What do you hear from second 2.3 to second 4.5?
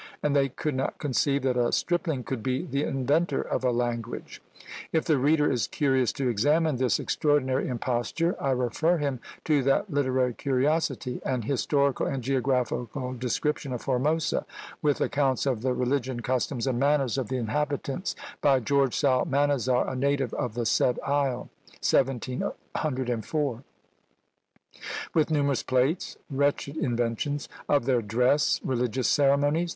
be the inventor of a language.